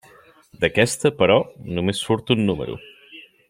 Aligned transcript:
D'aquesta, 0.63 1.11
però, 1.19 1.37
només 1.77 2.03
surt 2.07 2.35
un 2.37 2.45
número. 2.51 2.79